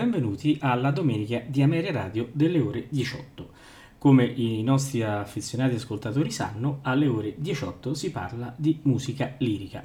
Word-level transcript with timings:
Benvenuti 0.00 0.56
alla 0.62 0.92
domenica 0.92 1.42
di 1.46 1.60
Ameria 1.60 1.92
Radio 1.92 2.30
delle 2.32 2.58
ore 2.58 2.86
18. 2.88 3.50
Come 3.98 4.24
i 4.24 4.62
nostri 4.62 5.02
affezionati 5.02 5.74
ascoltatori 5.74 6.30
sanno, 6.30 6.78
alle 6.80 7.06
ore 7.06 7.34
18 7.36 7.92
si 7.92 8.10
parla 8.10 8.54
di 8.56 8.78
musica 8.84 9.34
lirica. 9.36 9.84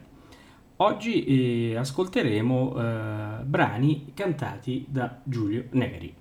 Oggi 0.77 1.25
eh, 1.71 1.75
ascolteremo 1.75 2.77
eh, 2.77 3.43
brani 3.43 4.11
cantati 4.13 4.85
da 4.87 5.19
Giulio 5.21 5.65
Neri. 5.71 6.13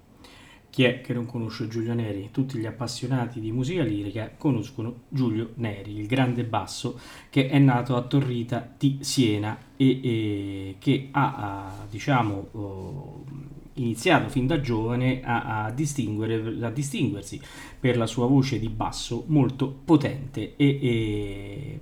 Chi 0.71 0.83
è 0.83 1.01
che 1.01 1.13
non 1.13 1.27
conosce 1.27 1.69
Giulio 1.69 1.95
Neri? 1.95 2.31
Tutti 2.33 2.59
gli 2.59 2.67
appassionati 2.67 3.39
di 3.39 3.53
musica 3.53 3.85
lirica 3.85 4.33
conoscono 4.37 5.03
Giulio 5.09 5.51
Neri, 5.55 5.97
il 5.97 6.09
grande 6.09 6.43
basso 6.43 6.99
che 7.31 7.49
è 7.49 7.61
nato 7.61 7.95
a 7.95 8.03
Torrita 8.03 8.75
di 8.77 8.99
Siena 9.03 9.57
e, 9.77 10.01
e 10.03 10.77
che 10.81 11.11
ha, 11.13 11.35
ha 11.37 11.87
diciamo, 11.89 12.49
oh, 12.51 13.25
iniziato 13.75 14.29
fin 14.29 14.47
da 14.47 14.61
giovane 14.61 15.23
a, 15.23 15.43
a, 15.43 15.65
a, 15.65 15.71
distinguersi 15.71 17.41
per 17.79 17.97
la 17.97 18.07
sua 18.07 18.27
voce 18.27 18.59
di 18.59 18.69
basso 18.69 19.25
molto 19.29 19.69
potente 19.85 20.55
e, 20.57 20.79
e 20.81 21.81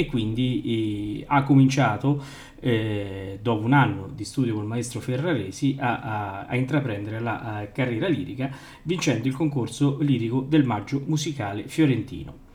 e 0.00 0.06
quindi 0.06 1.20
eh, 1.20 1.24
ha 1.28 1.42
cominciato 1.42 2.22
eh, 2.58 3.38
dopo 3.42 3.64
un 3.64 3.74
anno 3.74 4.08
di 4.14 4.24
studio 4.24 4.54
col 4.54 4.64
maestro 4.64 5.00
Ferraresi 5.00 5.76
a, 5.78 6.46
a, 6.46 6.56
intraprendere 6.56 7.20
la 7.20 7.68
carriera 7.70 8.08
lirica 8.08 8.50
vincendo 8.82 9.28
il 9.28 9.34
concorso 9.34 9.98
lirico 10.00 10.40
del 10.40 10.64
Maggio 10.64 11.02
Musicale 11.04 11.68
Fiorentino. 11.68 12.48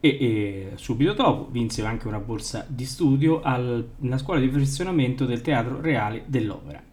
E, 0.00 0.08
e, 0.08 0.72
subito 0.74 1.14
dopo 1.14 1.48
vinse 1.50 1.82
anche 1.84 2.08
una 2.08 2.18
borsa 2.18 2.66
di 2.68 2.84
studio 2.84 3.40
alla 3.40 4.18
scuola 4.18 4.40
di 4.40 4.48
perfezionamento 4.48 5.24
del 5.24 5.40
Teatro 5.40 5.80
Reale 5.80 6.24
dell'Opera. 6.26 6.91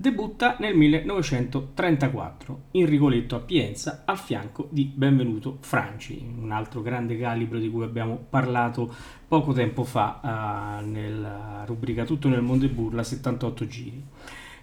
Debutta 0.00 0.56
nel 0.60 0.74
1934 0.74 2.60
in 2.70 2.86
Rigoletto 2.86 3.36
a 3.36 3.40
Pienza 3.40 4.04
al 4.06 4.16
fianco 4.16 4.66
di 4.70 4.90
Benvenuto 4.94 5.58
Franci, 5.60 6.26
un 6.40 6.52
altro 6.52 6.80
grande 6.80 7.18
calibro 7.18 7.58
di 7.58 7.68
cui 7.68 7.84
abbiamo 7.84 8.18
parlato 8.30 8.90
poco 9.28 9.52
tempo 9.52 9.84
fa 9.84 10.78
uh, 10.80 10.88
nella 10.88 11.64
rubrica 11.66 12.06
Tutto 12.06 12.30
nel 12.30 12.40
mondo 12.40 12.64
e 12.64 12.70
burla 12.70 13.02
78 13.02 13.66
giri. 13.66 14.02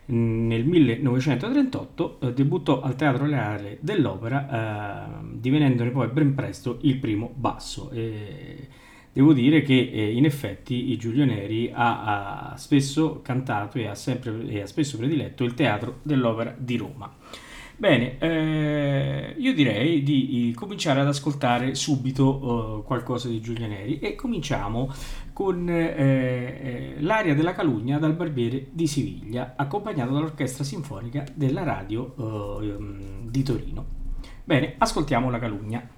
Nel 0.05 0.65
1938 0.65 2.17
uh, 2.19 2.31
debuttò 2.31 2.81
al 2.81 2.95
Teatro 2.95 3.27
Reale 3.27 3.77
dell'Opera, 3.81 5.19
uh, 5.21 5.37
divenendone 5.37 5.91
poi 5.91 6.07
ben 6.07 6.33
presto 6.33 6.79
il 6.81 6.97
primo 6.97 7.31
basso. 7.35 7.91
E 7.91 8.67
devo 9.17 9.33
dire 9.33 9.63
che 9.63 9.73
eh, 9.91 10.11
in 10.13 10.25
effetti 10.25 10.95
Giulio 10.95 11.25
Neri 11.25 11.71
ha, 11.73 12.51
ha 12.51 12.57
spesso 12.57 13.21
cantato 13.23 13.79
e 13.79 13.87
ha, 13.87 13.95
sempre, 13.95 14.47
e 14.47 14.61
ha 14.61 14.67
spesso 14.67 14.95
prediletto 14.95 15.43
il 15.43 15.55
teatro 15.55 16.01
dell'opera 16.03 16.53
di 16.55 16.77
Roma. 16.77 17.11
Bene, 17.75 18.19
eh, 18.19 19.33
io 19.35 19.53
direi 19.55 20.03
di 20.03 20.53
cominciare 20.55 20.99
ad 20.99 21.07
ascoltare 21.07 21.73
subito 21.73 22.27
uh, 22.27 22.83
qualcosa 22.83 23.27
di 23.27 23.41
Giulio 23.41 23.65
Neri 23.65 23.97
e 23.97 24.13
cominciamo 24.13 24.93
con 25.33 25.67
eh, 25.67 25.73
eh, 25.75 26.95
l'aria 26.99 27.33
della 27.33 27.53
Calugna 27.53 27.97
dal 27.97 28.13
Barbiere 28.13 28.67
di 28.69 28.85
Siviglia, 28.85 29.53
accompagnato 29.55 30.13
dall'Orchestra 30.13 30.63
Sinfonica 30.63 31.23
della 31.33 31.63
Radio 31.63 32.13
uh, 32.17 33.27
di 33.27 33.41
Torino. 33.41 33.85
Bene, 34.43 34.75
ascoltiamo 34.77 35.31
la 35.31 35.39
Calugna. 35.39 35.96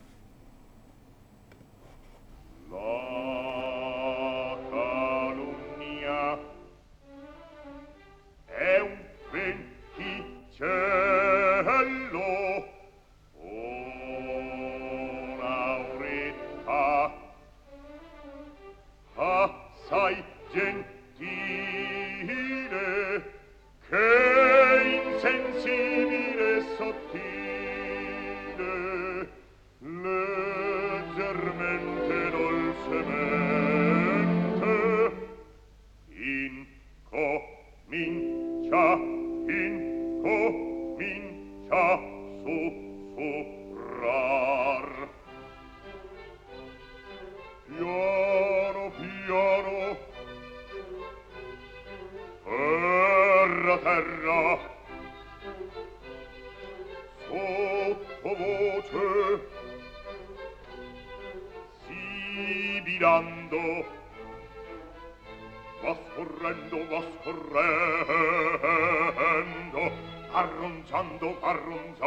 arronzando, 70.40 71.38
arronzando, 71.42 72.00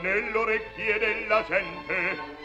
nell'orecchie 0.00 0.98
della 0.98 1.44
gente. 1.44 2.40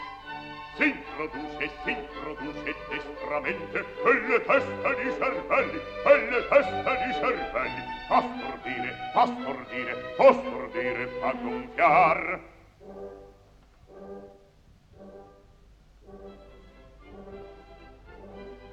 S'introduce, 0.76 1.70
s'introduce 1.82 2.74
destramente, 2.88 3.78
e 4.04 4.12
le 4.28 4.44
teste 4.44 4.94
di 5.02 5.10
cervelli, 5.18 5.80
e 6.04 6.30
le 6.30 6.46
teste 6.48 6.96
di 7.04 7.12
cervelli, 7.14 7.82
a 8.08 8.22
stordire, 8.22 8.90
a 9.14 9.26
stordire, 9.26 10.14
a 10.16 10.32
stordire, 10.32 11.10
a 11.20 11.32
gonfiar. 11.32 12.40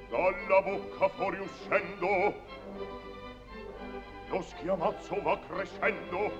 Dalla 0.08 0.60
bocca 0.62 1.08
fuori 1.08 1.40
uscendo, 1.40 2.34
lo 4.28 4.42
schiamazzo 4.42 5.22
va 5.22 5.38
crescendo. 5.48 6.30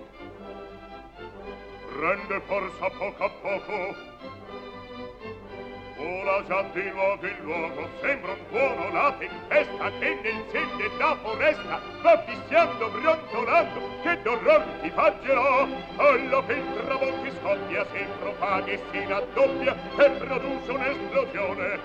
Prende 1.89 2.41
forza 2.47 2.91
poco 2.91 3.25
a 3.25 3.31
poco. 3.31 3.95
Vola 5.97 6.45
già 6.45 6.63
di 6.75 6.91
luogo 6.91 7.27
in 7.27 7.37
luogo. 7.43 7.89
Sembra 8.01 8.33
un 8.33 8.45
buono 8.51 8.93
la 8.93 9.15
tempesta 9.19 9.91
che 9.99 10.19
nel 10.23 10.45
ciel 10.51 10.97
da 10.99 11.17
foresta 11.23 11.81
va 12.03 12.23
fissiando 12.25 12.89
brontolando 12.91 13.81
che 14.03 14.23
d'orror 14.23 14.63
ti 14.83 14.91
faggerò 14.91 15.67
alla 15.97 16.43
pietra 16.43 16.97
volti 16.97 17.33
scoppia 17.41 17.87
si 17.93 18.05
propaga 18.19 18.67
e 18.73 18.81
si 18.91 19.05
raddoppia 19.07 19.77
e 19.97 20.11
produce 20.11 20.71
un'esplosione. 20.71 21.81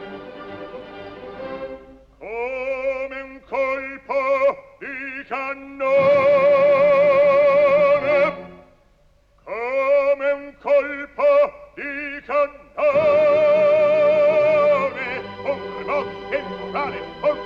Come 2.18 3.22
un 3.22 3.42
colpo 3.48 4.71
di 4.82 5.24
cannone 5.28 5.94
come 9.44 10.32
un 10.32 10.54
colpo 10.60 11.24
di 11.76 12.20
cannone. 12.26 12.80
Un 15.44 15.60
rimot 15.78 16.08
e 16.32 16.38
un 16.42 16.74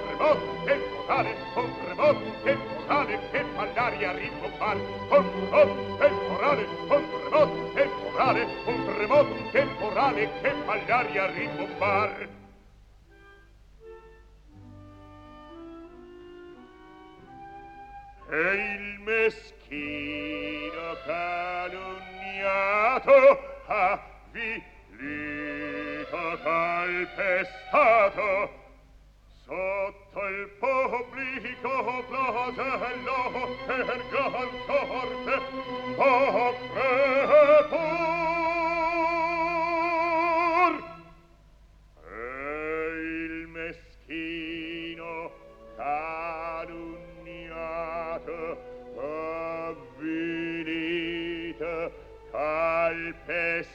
rimot 0.08 0.32
e 0.66 0.76
morale 0.96 1.36
un 1.56 1.72
rimot 1.88 2.20
e 2.46 2.56
morale 2.56 3.16
e 3.32 3.44
all'aria 3.58 4.12
ripompar 4.14 4.78
un 4.78 5.24
rimot 5.42 5.72
e 6.02 6.10
morale 6.30 6.64
un 6.88 7.04
rimot 7.20 7.52
e 7.76 7.84
un 8.66 8.98
rimot 8.98 9.28
temporale 9.52 10.30
che 10.42 10.52
all'aria 10.68 11.26
ripompar 11.32 12.45
e 18.30 18.38
il 18.38 19.00
meschino 19.02 20.98
calunniato 21.06 21.94
avvilito 23.68 24.56
calpestato 26.44 28.30
sotto 29.46 30.28
il 30.28 30.48
pubblico 30.60 32.04
plagello 32.10 33.58
per 33.66 33.86
gran 34.10 34.50
sorte 34.66 35.34
o 35.98 36.54
prepos 36.74 38.35
è 53.26 53.66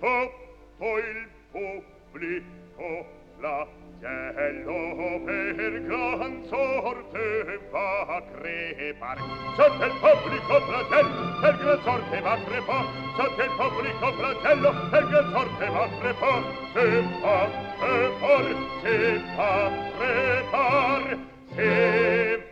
sotto 0.00 0.98
il 0.98 1.28
pubblico 1.50 3.06
l'agello 3.40 5.20
per 5.24 5.82
gran 5.86 6.44
sorte 6.48 7.60
va 7.70 8.00
a 8.00 8.22
crepar. 8.22 9.18
Sotto 9.56 9.84
il 9.84 9.92
pubblico 10.00 10.60
fratello 10.60 11.40
per 11.40 11.56
gran 11.58 11.80
sorte 11.82 12.20
va 12.20 12.32
a 12.32 12.42
crepar. 12.42 12.84
Sotto 13.16 13.42
il 13.42 13.50
pubblico 13.56 14.12
fratello 14.12 14.88
per 14.90 15.06
gran 15.08 15.30
sorte 15.30 15.68
va 15.68 15.84
a 15.84 15.88
crepar. 16.00 16.42
Se 16.72 17.02
va 17.20 17.42
a 17.42 17.48
crepar 17.78 18.46
se 18.82 19.22
va 19.36 19.64
a 19.64 19.70
crepar 19.98 21.18
se 21.54 21.66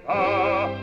va 0.04 0.24
a 0.24 0.66
crepar 0.66 0.79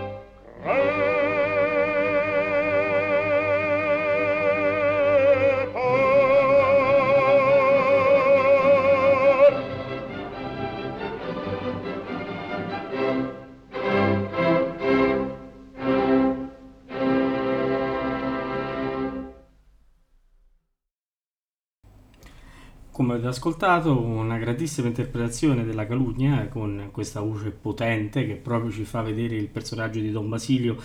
Come 22.98 23.14
avete 23.14 23.28
ascoltato, 23.28 24.02
una 24.02 24.40
grandissima 24.40 24.88
interpretazione 24.88 25.64
della 25.64 25.86
Calugna 25.86 26.48
con 26.48 26.90
questa 26.92 27.20
voce 27.22 27.52
potente 27.52 28.26
che 28.26 28.34
proprio 28.38 28.72
ci 28.72 28.86
fa 28.86 29.04
vedere 29.04 29.36
il 29.36 29.50
personaggio 29.50 30.00
di 30.00 30.10
Don 30.10 30.28
Basilio 30.28 30.76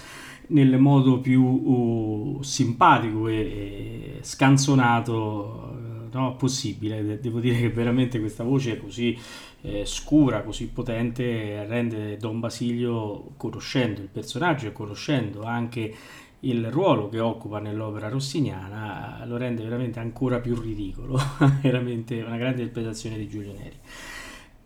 nel 0.48 0.78
modo 0.78 1.20
più 1.20 1.42
uh, 1.42 2.42
simpatico 2.42 3.28
e, 3.28 3.36
e 3.36 4.18
scanzonato 4.20 5.70
eh, 5.72 6.08
no, 6.14 6.36
possibile. 6.36 7.02
De- 7.02 7.18
devo 7.18 7.40
dire 7.40 7.58
che 7.58 7.70
veramente 7.70 8.20
questa 8.20 8.44
voce 8.44 8.76
così 8.76 9.18
eh, 9.62 9.86
scura, 9.86 10.42
così 10.42 10.68
potente, 10.68 11.64
rende 11.64 12.18
Don 12.18 12.40
Basilio, 12.40 13.32
conoscendo 13.38 14.02
il 14.02 14.08
personaggio 14.08 14.66
e 14.66 14.72
conoscendo 14.72 15.44
anche 15.44 15.94
il 16.44 16.70
ruolo 16.70 17.08
che 17.08 17.20
occupa 17.20 17.58
nell'opera 17.60 18.08
rossiniana 18.08 19.22
lo 19.26 19.36
rende 19.36 19.62
veramente 19.62 20.00
ancora 20.00 20.40
più 20.40 20.58
ridicolo, 20.58 21.18
veramente 21.62 22.20
una 22.22 22.36
grande 22.36 22.62
interpretazione 22.62 23.16
di 23.16 23.28
Giulio 23.28 23.52
Neri. 23.52 23.76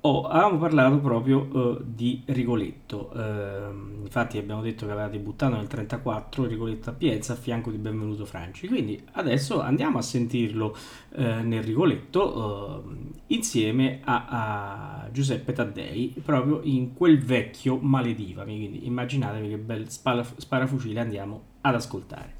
Oh, 0.02 0.22
avevamo 0.22 0.58
parlato 0.58 0.98
proprio 1.00 1.78
eh, 1.78 1.82
di 1.84 2.22
Rigoletto, 2.26 3.12
Ehm, 3.12 4.02
infatti 4.02 4.38
abbiamo 4.38 4.62
detto 4.62 4.86
che 4.86 4.92
aveva 4.92 5.08
debuttato 5.08 5.54
nel 5.56 5.66
1934 5.68 6.44
Rigoletto 6.46 6.90
a 6.90 6.92
Pienza 6.92 7.32
a 7.32 7.36
fianco 7.36 7.70
di 7.72 7.78
Benvenuto 7.78 8.24
Franci, 8.24 8.68
quindi 8.68 9.02
adesso 9.12 9.60
andiamo 9.60 9.98
a 9.98 10.02
sentirlo 10.02 10.76
eh, 11.16 11.42
nel 11.42 11.62
Rigoletto 11.64 12.84
eh, 12.84 13.34
insieme 13.34 14.00
a, 14.04 14.26
a 14.28 15.08
Giuseppe 15.10 15.52
Taddei, 15.52 16.14
proprio 16.24 16.60
in 16.62 16.94
quel 16.94 17.20
vecchio 17.20 17.76
maledivami, 17.76 18.56
quindi 18.58 18.86
immaginatevi 18.86 19.48
che 19.48 19.58
bel 19.58 19.88
sparafucile 19.88 21.00
andiamo 21.00 21.42
ad 21.62 21.74
ascoltare. 21.74 22.35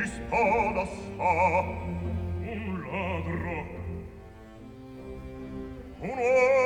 di 0.00 0.06
spoda 0.06 0.84
sa 0.86 1.60
un 2.40 2.80
ladro. 2.80 3.58
Un 6.00 6.16
uomo 6.16 6.59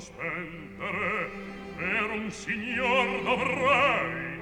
spendere 0.00 1.30
per 1.76 2.10
un 2.10 2.30
signor 2.30 3.22
dovrei. 3.22 4.40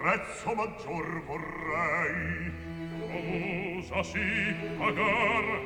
Prezzo 0.00 0.54
maggior 0.54 1.22
vorrei. 1.24 2.52
Cosa 3.06 4.02
si 4.02 4.54
pagar? 4.76 5.62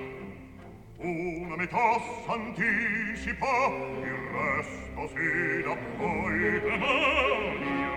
Una 0.99 1.57
metà 1.57 2.01
s'anticipa 2.27 3.69
il 4.03 4.19
resto 4.33 5.09
si 5.09 5.63
da 5.63 5.77
poi. 5.97 6.61
La 6.63 6.77
mania 6.77 7.97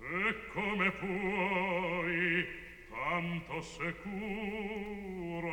e 0.00 0.34
come 0.52 0.90
puoi? 0.92 2.46
Tanto 2.88 3.60
sicuro 3.62 4.02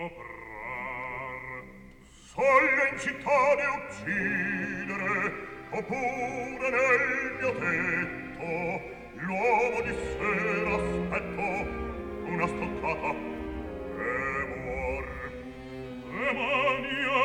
pre 0.10 0.45
soglia 2.36 2.90
in 2.92 3.00
città 3.00 3.56
di 3.56 3.66
uccidere 3.80 5.34
oppure 5.70 6.70
nel 6.70 7.32
mio 7.40 7.52
tetto 7.56 8.54
l'uomo 9.16 9.82
di 9.82 9.94
sera 10.12 10.76
aspetto 10.76 11.48
una 12.26 12.48
stoccata 12.48 13.10
e 13.98 14.10
muor. 14.64 15.06
Demonia 16.12 17.24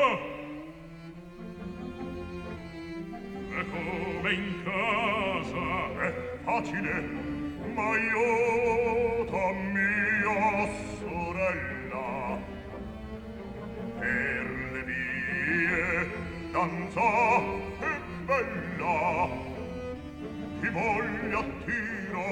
e 3.50 3.60
come 3.70 4.30
in 4.32 4.62
casa. 4.64 5.68
È 6.00 6.12
facile 6.44 6.92
ma 7.74 7.84
aiuta 7.90 9.52
mia 9.72 10.68
sorella. 10.98 12.08
Per 13.98 14.49
gioie 15.60 16.08
danza 16.52 17.08
e 17.80 17.92
bella. 18.24 19.28
Chi 20.60 20.68
voglia 20.68 21.42
tira 21.64 22.30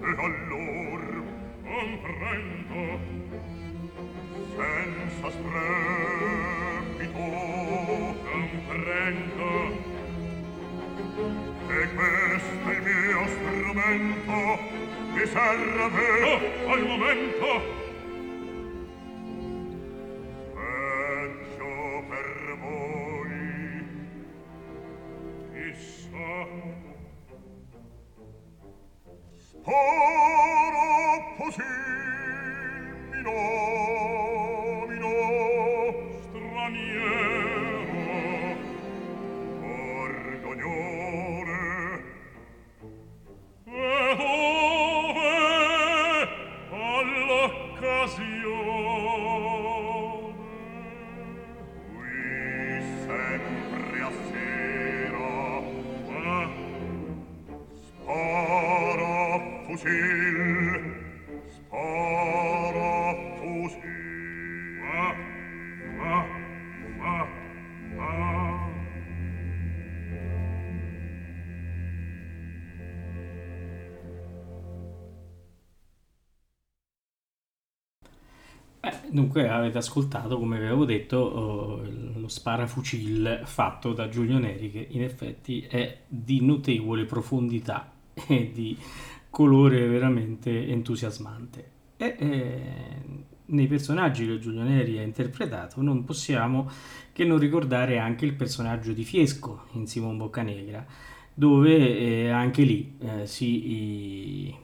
e 0.00 0.10
allor 0.18 1.02
comprendo 1.62 2.82
senza 4.56 5.28
strepito 5.30 7.26
comprendo 8.30 9.48
e 11.68 11.88
questo 11.94 12.68
è 12.68 12.72
il 12.72 12.82
mio 12.82 13.22
strumento 13.28 14.38
mi 15.12 15.26
serve 15.26 16.06
oh, 16.22 16.72
al 16.72 16.82
momento. 16.86 17.89
Dunque 79.10 79.48
avete 79.48 79.78
ascoltato, 79.78 80.38
come 80.38 80.58
vi 80.58 80.66
avevo 80.66 80.84
detto, 80.84 81.16
oh, 81.16 81.82
lo 82.14 82.28
sparafucil 82.28 83.42
fatto 83.44 83.92
da 83.92 84.08
Giulio 84.08 84.38
Neri 84.38 84.70
che 84.70 84.86
in 84.90 85.02
effetti 85.02 85.62
è 85.62 86.00
di 86.06 86.44
notevole 86.44 87.04
profondità 87.04 87.92
e 88.14 88.50
di 88.52 88.76
colore 89.28 89.86
veramente 89.86 90.68
entusiasmante. 90.68 91.70
E 91.96 92.16
eh, 92.18 92.72
nei 93.46 93.66
personaggi 93.66 94.26
che 94.26 94.38
Giulio 94.38 94.62
Neri 94.62 94.98
ha 94.98 95.02
interpretato 95.02 95.82
non 95.82 96.04
possiamo 96.04 96.70
che 97.12 97.24
non 97.24 97.38
ricordare 97.38 97.98
anche 97.98 98.24
il 98.24 98.34
personaggio 98.34 98.92
di 98.92 99.04
Fiesco 99.04 99.64
in 99.72 99.86
Simon 99.86 100.16
Boccanegra, 100.16 100.86
dove 101.34 101.98
eh, 101.98 102.28
anche 102.30 102.62
lì 102.62 102.96
eh, 102.98 103.26
si 103.26 104.54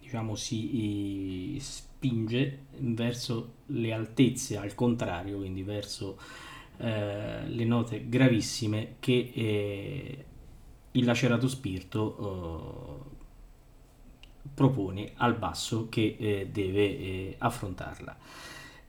diciamo, 0.00 0.34
si 0.34 1.56
eh, 1.56 1.60
spinge 2.00 2.60
verso 2.78 3.56
le 3.66 3.92
altezze 3.92 4.56
al 4.56 4.74
contrario, 4.74 5.36
quindi 5.36 5.62
verso 5.62 6.18
eh, 6.78 7.46
le 7.46 7.64
note 7.64 8.08
gravissime 8.08 8.94
che 9.00 9.30
eh, 9.34 10.24
il 10.92 11.04
lacerato 11.04 11.46
spirito 11.46 13.04
eh, 13.04 13.18
propone 14.54 15.12
al 15.16 15.36
basso 15.36 15.88
che 15.90 16.16
eh, 16.18 16.48
deve 16.50 16.98
eh, 16.98 17.34
affrontarla. 17.36 18.16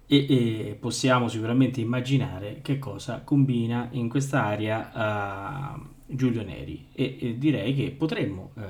E, 0.07 0.25
e 0.27 0.77
possiamo 0.79 1.27
sicuramente 1.27 1.81
immaginare 1.81 2.59
che 2.61 2.79
cosa 2.79 3.21
combina 3.21 3.87
in 3.91 4.09
quest'area 4.09 5.75
uh, 5.77 5.87
Giulio 6.05 6.43
Neri 6.43 6.87
e, 6.91 7.17
e, 7.17 7.37
direi 7.37 7.73
che 7.73 7.91
potremmo, 7.91 8.51
eh, 8.57 8.61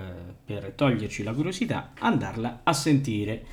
per 0.45 0.74
toglierci 0.74 1.24
la 1.24 1.33
curiosità, 1.33 1.93
andarla 1.98 2.60
a 2.62 2.74
sentire. 2.74 3.43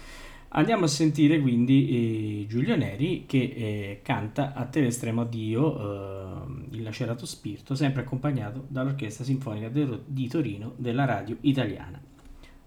Andiamo 0.51 0.85
a 0.85 0.89
sentire 0.89 1.41
quindi 1.41 2.43
eh, 2.43 2.47
Giulio 2.47 2.75
Neri 2.75 3.27
che 3.27 3.39
eh, 3.39 4.01
canta 4.03 4.55
A 4.55 4.65
te 4.65 4.81
l'estremo 4.81 5.21
addio, 5.23 6.47
il 6.71 6.83
lacerato 6.83 7.27
spirito, 7.27 7.75
sempre 7.75 8.03
accompagnato 8.03 8.65
dall'Orchestra 8.69 9.25
Sinfonica 9.25 9.69
de, 9.69 10.01
di 10.07 10.27
Torino 10.29 10.75
della 10.77 11.05
radio 11.05 11.37
italiana. 11.43 12.01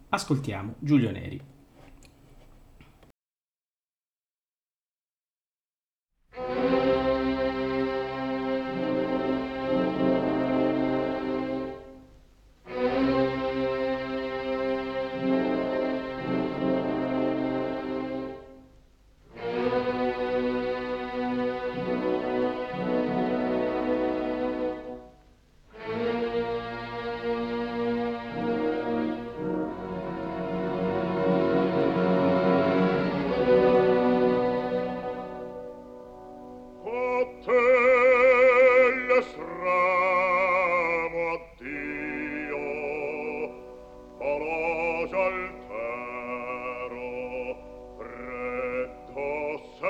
Ascoltiamo 0.10 0.76
Giulio 0.80 1.12
Neri. 1.12 1.51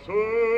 to 0.10 0.49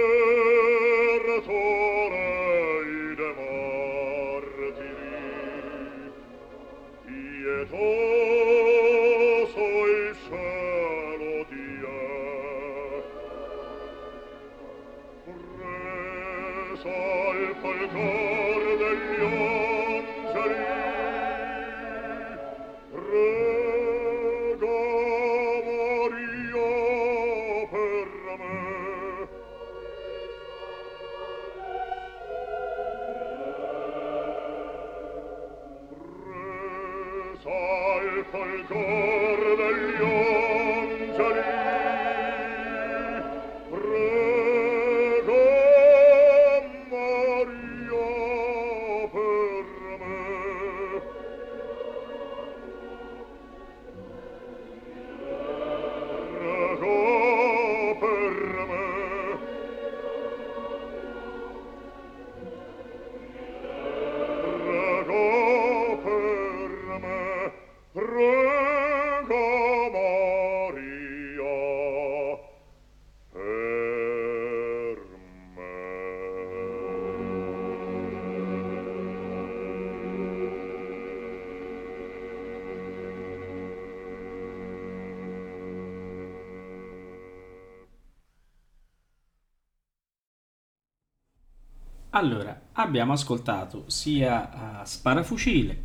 Allora, 92.13 92.60
abbiamo 92.74 93.13
ascoltato 93.13 93.86
sia 93.88 94.82
eh, 94.82 94.86
Sparafucile 94.86 95.84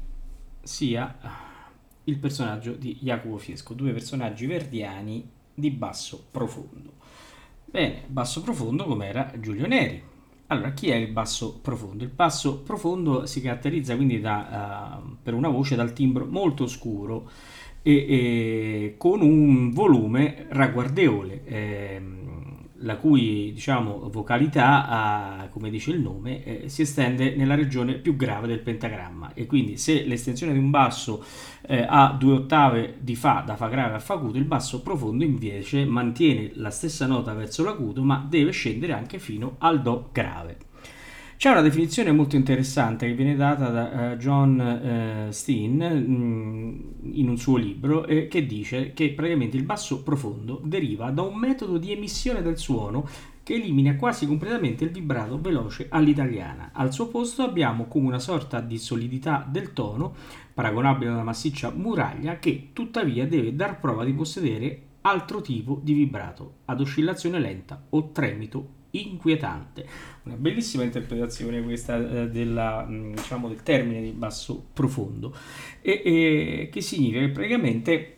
sia 0.61 1.17
eh, 1.23 1.29
il 2.05 2.19
personaggio 2.19 2.73
di 2.73 2.99
Jacopo 3.01 3.39
Fiesco, 3.39 3.75
due 3.75 3.93
personaggi 3.93 4.47
verdiani 4.47 5.29
di 5.55 5.71
basso 5.71 6.27
profondo. 6.33 6.95
Bene, 7.65 8.03
basso 8.09 8.43
profondo 8.43 8.87
come 8.87 9.07
era 9.07 9.31
Giulio 9.39 9.69
Neri. 9.69 10.03
Allora, 10.49 10.73
chi 10.73 10.91
è 10.91 10.97
il 10.97 11.13
basso 11.13 11.61
profondo? 11.61 12.03
Il 12.03 12.11
basso 12.11 12.59
profondo 12.61 13.25
si 13.27 13.41
caratterizza 13.41 13.95
quindi 13.95 14.21
da, 14.21 14.99
eh, 14.99 15.17
per 15.23 15.33
una 15.33 15.49
voce 15.49 15.77
dal 15.77 15.93
timbro 15.93 16.27
molto 16.27 16.67
scuro 16.67 17.31
e, 17.83 17.93
e 17.93 18.95
con 18.99 19.21
un 19.21 19.71
volume 19.71 20.47
ragguardevole, 20.49 21.45
ehm, 21.45 22.46
la 22.81 22.97
cui 22.97 23.53
diciamo, 23.53 24.09
vocalità, 24.11 24.89
ah, 24.89 25.49
come 25.49 25.71
dice 25.71 25.91
il 25.91 26.01
nome, 26.01 26.45
eh, 26.45 26.69
si 26.69 26.83
estende 26.83 27.35
nella 27.35 27.55
regione 27.55 27.95
più 27.95 28.17
grave 28.17 28.47
del 28.47 28.61
pentagramma 28.61 29.33
e 29.35 29.47
quindi 29.47 29.77
se 29.77 30.05
l'estensione 30.05 30.53
di 30.53 30.59
un 30.59 30.71
basso 30.71 31.25
eh, 31.67 31.85
ha 31.89 32.15
due 32.19 32.35
ottave 32.35 32.97
di 33.01 33.17
Fa 33.17 33.43
da 33.47 33.57
Fa 33.57 33.69
grave 33.69 33.95
a 33.95 33.99
Fa 33.99 34.15
acuto, 34.15 34.37
il 34.37 34.45
basso 34.45 34.83
profondo 34.83 35.25
invece 35.25 35.85
mantiene 35.85 36.51
la 36.55 36.71
stessa 36.71 37.07
nota 37.07 37.33
verso 37.33 37.65
l'acuto 37.65 38.03
ma 38.03 38.25
deve 38.29 38.51
scendere 38.51 38.93
anche 38.93 39.19
fino 39.19 39.57
al 39.59 39.81
Do 39.81 40.11
grave. 40.13 40.66
C'è 41.39 41.51
una 41.51 41.61
definizione 41.61 42.13
molto 42.13 42.35
interessante 42.35 43.07
che 43.07 43.13
viene 43.13 43.37
data 43.37 43.69
da 43.69 44.13
eh, 44.13 44.17
John 44.17 44.59
eh, 44.59 45.33
Steen 45.33 45.77
mh, 45.77 47.11
in 47.13 47.29
un 47.29 47.37
suo 47.37 47.59
libro 47.59 48.07
eh, 48.07 48.27
che 48.27 48.47
dice 48.47 48.95
che 48.95 49.13
praticamente 49.13 49.59
il 49.59 49.63
basso 49.65 50.03
profondo 50.03 50.63
deriva 50.65 51.11
da 51.11 51.21
un 51.21 51.37
metodo 51.37 51.77
di 51.77 51.93
emissione 51.93 52.41
del 52.41 52.57
suono 52.57 53.07
che 53.43 53.53
elimina 53.53 53.97
quasi 53.97 54.27
completamente 54.27 54.85
il 54.85 54.91
vibrato 54.91 55.39
veloce 55.39 55.89
all'italiana. 55.91 56.71
Al 56.73 56.95
suo 56.95 57.09
posto 57.09 57.43
abbiamo 57.43 57.85
come 57.85 58.07
una 58.07 58.19
sorta 58.19 58.61
di 58.61 58.79
solidità 58.79 59.47
del 59.47 59.75
tono, 59.75 60.15
paragonabile 60.55 61.11
a 61.11 61.15
una 61.15 61.23
massiccia 61.23 61.71
muraglia, 61.71 62.39
che 62.39 62.71
tuttavia 62.73 63.27
deve 63.27 63.55
dar 63.55 63.79
prova 63.79 64.07
di 64.07 64.15
possedere 64.15 64.83
altro 65.03 65.43
tipo 65.43 65.81
di 65.83 65.93
vibrato, 65.93 66.55
ad 66.65 66.81
oscillazione 66.81 67.39
lenta 67.39 67.85
o 67.91 68.11
tremito 68.11 68.76
inquietante. 68.93 69.87
Una 70.25 70.37
bellissima 70.37 70.83
interpretazione 70.83 71.63
questa 71.63 71.97
eh, 71.97 72.29
della, 72.31 72.85
mh, 72.85 73.15
diciamo, 73.15 73.49
del 73.49 73.63
termine 73.63 74.01
di 74.03 74.11
basso 74.11 74.65
profondo, 74.73 75.35
e, 75.83 76.03
e 76.05 76.69
che 76.73 76.81
significa 76.81 77.21
che 77.21 77.29
praticamente 77.31 78.11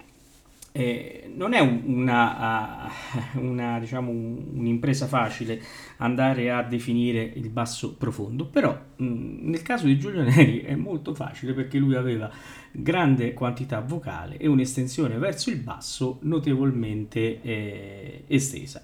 eh, 0.73 1.31
non 1.35 1.55
è 1.55 1.61
un- 1.61 1.83
una, 1.87 2.39
ah, 2.39 2.91
una, 3.41 3.79
diciamo, 3.81 4.11
un- 4.11 4.43
un'impresa 4.55 5.07
facile 5.07 5.61
andare 5.99 6.51
a 6.51 6.63
definire 6.63 7.23
il 7.35 7.49
basso 7.49 7.95
profondo, 7.97 8.47
però 8.47 8.79
mh, 8.97 9.05
nel 9.51 9.63
caso 9.63 9.87
di 9.87 9.99
Giulio 9.99 10.23
Neri 10.23 10.61
è 10.61 10.75
molto 10.77 11.15
facile 11.15 11.53
perché 11.53 11.79
lui 11.79 11.95
aveva 11.95 12.31
grande 12.71 13.33
quantità 13.33 13.81
vocale 13.81 14.37
e 14.37 14.47
un'estensione 14.47 15.17
verso 15.19 15.51
il 15.51 15.57
basso 15.59 16.19
notevolmente 16.23 17.41
eh, 17.43 18.25
estesa. 18.29 18.83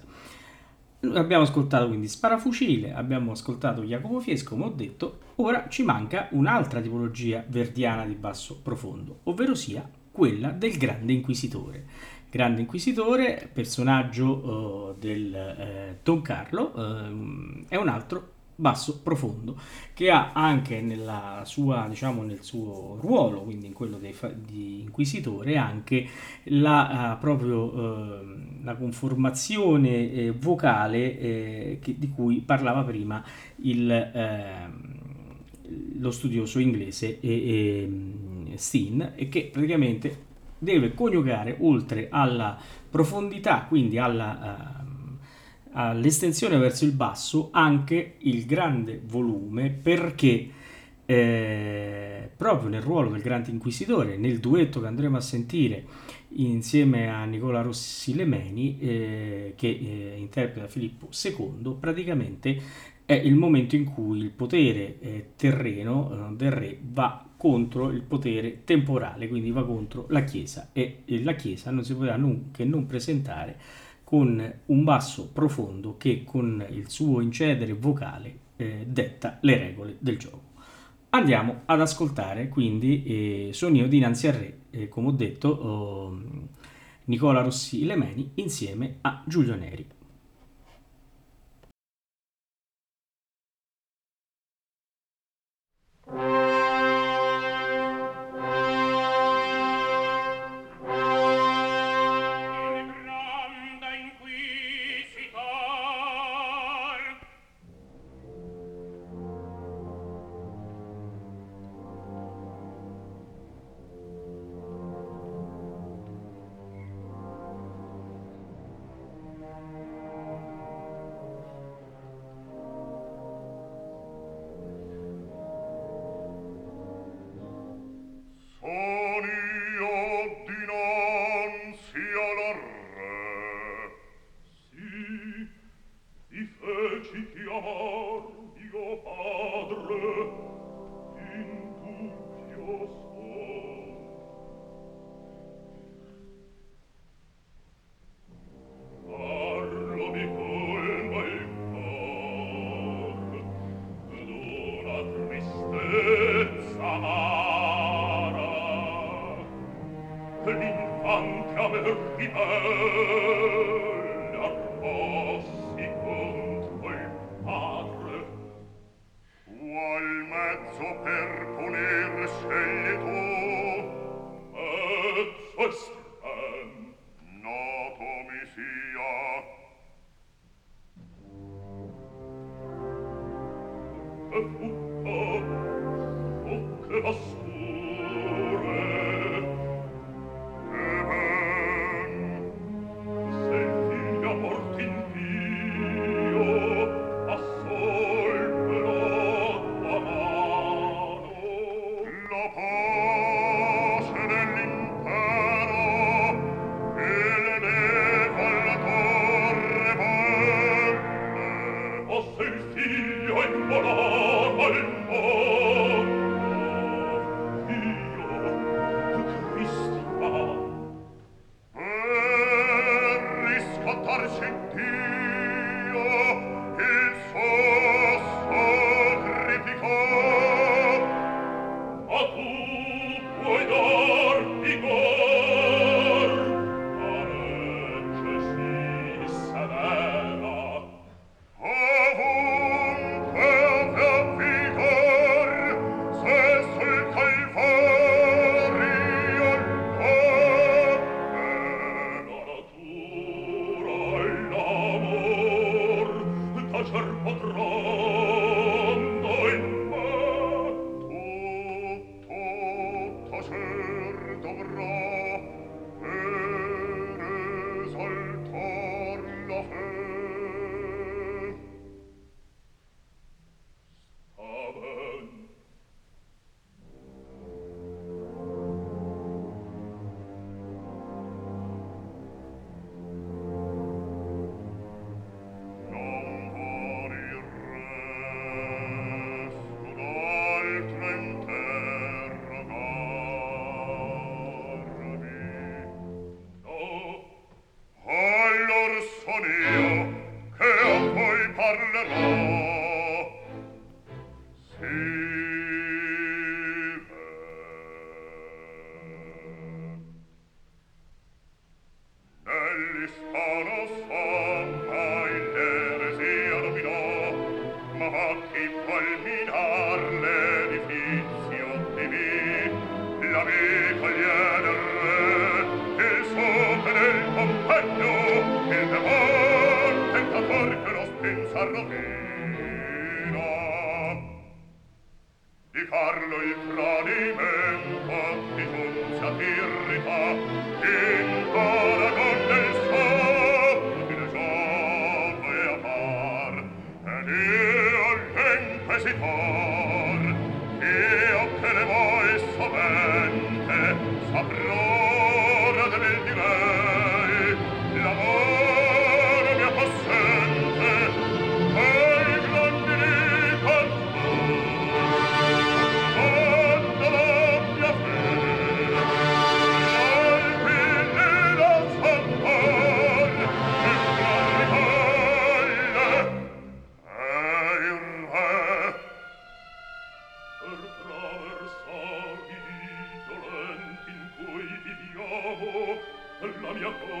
Abbiamo 1.13 1.43
ascoltato 1.43 1.87
quindi 1.87 2.07
Sparafucile, 2.07 2.93
abbiamo 2.93 3.31
ascoltato 3.31 3.83
Jacopo 3.83 4.19
Fiesco, 4.19 4.55
come 4.55 4.65
ho 4.65 4.69
detto, 4.69 5.19
ora 5.35 5.67
ci 5.69 5.83
manca 5.83 6.27
un'altra 6.31 6.81
tipologia 6.81 7.43
verdiana 7.47 8.05
di 8.05 8.15
basso 8.15 8.59
profondo, 8.61 9.19
ovvero 9.23 9.55
sia 9.55 9.87
quella 10.11 10.49
del 10.49 10.77
Grande 10.77 11.13
Inquisitore. 11.13 11.85
Grande 12.29 12.61
Inquisitore, 12.61 13.49
personaggio 13.51 14.91
eh, 14.91 14.99
del 14.99 15.35
eh, 15.35 15.99
Don 16.03 16.21
Carlo, 16.21 16.73
ehm, 16.75 17.65
è 17.67 17.75
un 17.75 17.87
altro 17.87 18.33
basso 18.55 19.01
profondo 19.01 19.57
che 19.93 20.09
ha 20.09 20.31
anche 20.33 20.81
nella 20.81 21.41
sua, 21.45 21.87
diciamo, 21.89 22.23
nel 22.23 22.41
suo 22.41 22.97
ruolo, 23.01 23.41
quindi 23.41 23.67
in 23.67 23.73
quello 23.73 23.99
fa- 24.11 24.29
di 24.33 24.81
inquisitore, 24.81 25.57
anche 25.57 26.07
la, 26.45 27.13
eh, 27.15 27.17
proprio, 27.19 28.19
ehm, 28.21 28.63
la 28.63 28.75
conformazione 28.75 30.11
eh, 30.11 30.31
vocale 30.31 31.19
eh, 31.19 31.79
che- 31.81 31.95
di 31.97 32.09
cui 32.09 32.41
parlava 32.41 32.83
prima 32.83 33.23
il, 33.57 33.89
ehm, 33.91 34.93
lo 35.99 36.11
studioso 36.11 36.59
inglese 36.59 37.19
e, 37.19 37.29
e, 38.51 38.57
Steen 38.57 39.13
e 39.15 39.27
che 39.27 39.49
praticamente 39.51 40.23
deve 40.57 40.93
coniugare 40.93 41.57
oltre 41.59 42.07
alla 42.09 42.57
profondità, 42.89 43.65
quindi 43.67 43.97
alla, 43.97 44.74
uh, 44.74 44.74
all'estensione 45.77 46.57
verso 46.57 46.85
il 46.85 46.91
basso, 46.91 47.49
anche 47.51 48.15
il 48.19 48.45
grande 48.45 49.01
volume 49.05 49.69
perché 49.69 50.49
eh, 51.05 52.29
proprio 52.35 52.69
nel 52.69 52.81
ruolo 52.81 53.11
del 53.11 53.21
Grande 53.21 53.51
Inquisitore, 53.51 54.17
nel 54.17 54.39
duetto 54.39 54.81
che 54.81 54.87
andremo 54.87 55.17
a 55.17 55.21
sentire 55.21 55.85
insieme 56.37 57.09
a 57.09 57.23
Nicola 57.25 57.61
Rossi 57.61 58.15
Lemeni, 58.15 58.79
eh, 58.79 59.53
che 59.55 59.67
eh, 59.67 60.15
interpreta 60.17 60.67
Filippo 60.67 61.09
II, 61.23 61.75
praticamente 61.79 62.59
è 63.05 63.13
il 63.13 63.35
momento 63.35 63.75
in 63.75 63.85
cui 63.85 64.17
il 64.19 64.31
potere 64.31 64.99
eh, 64.99 65.25
terreno 65.35 66.29
eh, 66.31 66.35
del 66.35 66.51
re 66.51 66.79
va 66.81 67.23
contro 67.37 67.91
il 67.91 68.01
potere 68.01 68.63
temporale, 68.63 69.27
quindi 69.27 69.51
va 69.51 69.63
contro 69.63 70.07
la 70.09 70.23
Chiesa 70.23 70.69
e, 70.73 71.03
e 71.05 71.23
la 71.23 71.35
Chiesa 71.35 71.69
non 71.69 71.83
si 71.83 71.93
poteva 71.93 72.15
non, 72.15 72.49
che 72.51 72.63
non 72.65 72.87
presentare 72.87 73.83
con 74.05 74.53
un 74.67 74.83
basso 74.83 75.29
profondo 75.33 75.97
che 75.97 76.23
con 76.23 76.65
il 76.69 76.89
suo 76.89 77.19
incedere 77.19 77.73
vocale 77.73 78.37
eh, 78.55 78.85
detta 78.87 79.39
le 79.41 79.57
regole 79.57 79.97
del 79.99 80.17
gioco. 80.17 80.53
Andiamo 81.09 81.61
ad 81.65 81.81
ascoltare 81.81 82.47
quindi 82.47 83.03
eh, 83.03 83.49
Sonio 83.51 83.87
dinanzi 83.87 84.27
al 84.27 84.33
re, 84.33 84.57
eh, 84.69 84.87
come 84.87 85.07
ho 85.07 85.11
detto, 85.11 85.49
oh, 85.49 86.19
Nicola 87.05 87.41
Rossi 87.41 87.83
Lemeni 87.83 88.31
insieme 88.35 88.97
a 89.01 89.23
Giulio 89.25 89.55
Neri. 89.55 89.87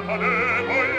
la 0.00 0.91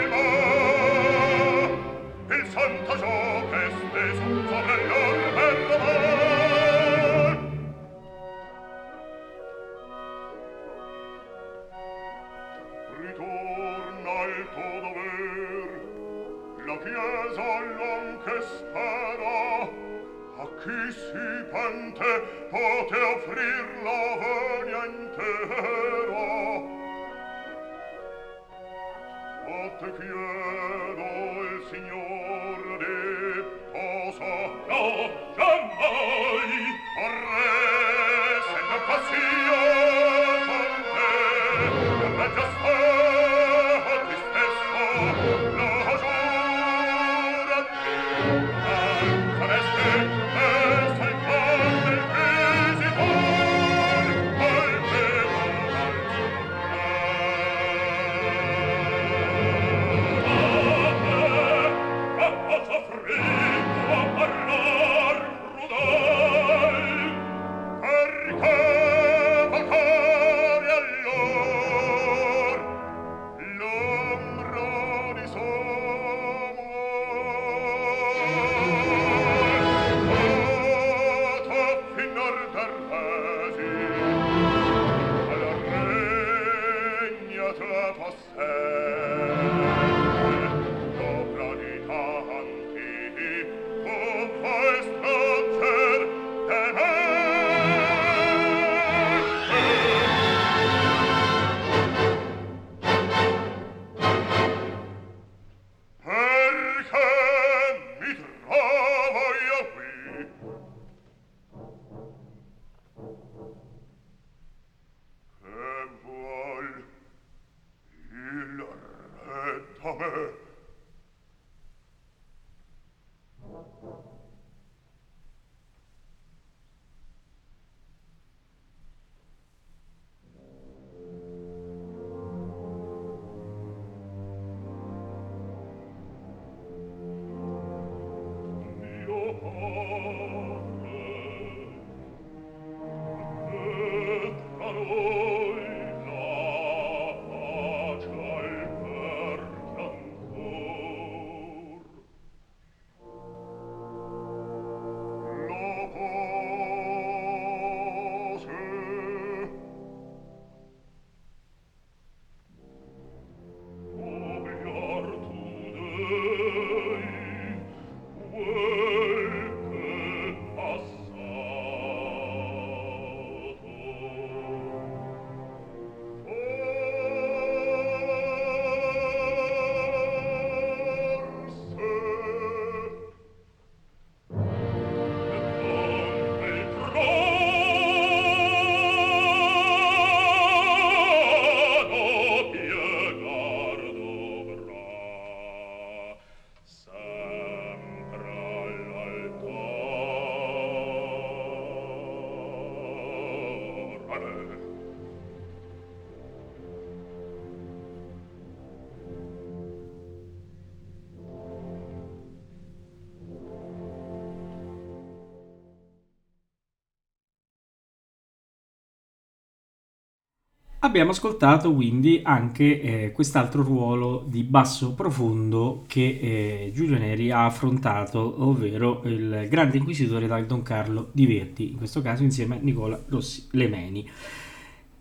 Abbiamo 220.84 221.12
ascoltato 221.12 221.72
quindi 221.72 222.20
anche 222.22 222.78
eh, 222.78 223.12
quest'altro 223.12 223.62
ruolo 223.62 224.22
di 224.28 224.42
basso 224.42 224.92
profondo 224.92 225.82
che 225.86 226.18
eh, 226.20 226.72
Giulio 226.74 226.98
Neri 226.98 227.30
ha 227.30 227.46
affrontato, 227.46 228.44
ovvero 228.46 229.00
il 229.06 229.46
grande 229.48 229.78
inquisitore 229.78 230.26
da 230.26 230.38
Don 230.42 230.60
Carlo 230.60 231.08
di 231.12 231.24
Verdi, 231.24 231.70
in 231.70 231.78
questo 231.78 232.02
caso 232.02 232.22
insieme 232.22 232.56
a 232.56 232.58
Nicola 232.60 233.02
Rossi 233.08 233.48
Lemeni. 233.52 234.06